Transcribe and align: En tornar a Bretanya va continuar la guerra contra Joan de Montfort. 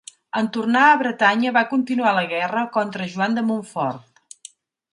En 0.39 0.45
tornar 0.53 0.85
a 0.85 0.95
Bretanya 1.01 1.51
va 1.59 1.63
continuar 1.75 2.15
la 2.19 2.25
guerra 2.33 2.65
contra 2.79 3.09
Joan 3.17 3.39
de 3.41 3.47
Montfort. 3.51 4.53